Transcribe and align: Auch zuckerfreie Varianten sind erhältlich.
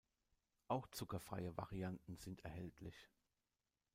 Auch 0.67 0.87
zuckerfreie 0.87 1.55
Varianten 1.55 2.17
sind 2.17 2.41
erhältlich. 2.43 2.95